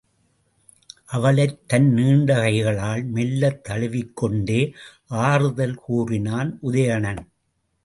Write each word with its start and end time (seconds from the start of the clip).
அவளைத் 1.07 1.67
தன் 1.67 1.89
நீண்ட 1.93 2.35
கைகளால் 2.35 3.03
மெல்ல 3.03 3.61
தழுவிக்கொண்டே 3.69 4.73
ஆறுதல் 5.07 5.75
கூறினான் 5.75 6.59
உதயணன். 6.61 7.23